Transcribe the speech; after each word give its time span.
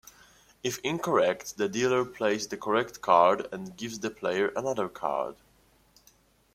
If 0.63 0.79
incorrect 0.79 1.57
the 1.57 1.69
dealer 1.69 2.03
plays 2.05 2.47
the 2.47 2.57
correct 2.57 3.01
card 3.01 3.47
and 3.51 3.77
gives 3.77 3.99
the 3.99 4.09
player 4.09 4.47
another 4.55 4.89
card. 4.89 5.35